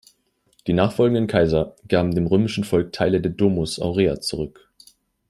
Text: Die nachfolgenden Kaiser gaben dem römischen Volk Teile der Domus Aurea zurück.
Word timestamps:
Die 0.65 0.73
nachfolgenden 0.73 1.27
Kaiser 1.27 1.75
gaben 1.87 2.15
dem 2.15 2.25
römischen 2.25 2.63
Volk 2.63 2.91
Teile 2.91 3.21
der 3.21 3.33
Domus 3.33 3.77
Aurea 3.79 4.19
zurück. 4.19 4.67